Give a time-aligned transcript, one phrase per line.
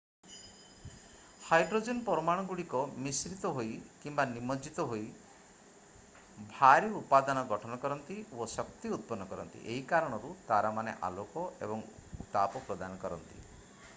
[1.47, 9.29] Hydrogen ପରମାଣୁଗୁଡ଼ିକ ମିଶ୍ରିତ ହୋଇ କିମ୍ବା ନିମଜ୍ଜିତ ହୋଇ ହୋଇ ଭାରୀ ଉପାଦାନ ଗଠନ କରନ୍ତି ଓ ଶକ୍ତି ଉତ୍ପନ୍ନ
[9.35, 11.85] କରନ୍ତି ଏହି କାରଣରୁ ତାରାମାନେ ଆଲୋକ ଏବଂ
[12.25, 13.45] ଉତ୍ତାପ ପ୍ରଦାନ କରନ୍ତି।